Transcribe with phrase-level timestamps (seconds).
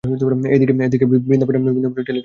[0.49, 2.11] এ দিকে বৃন্দাবনে টেলিগ্রাম গেছে।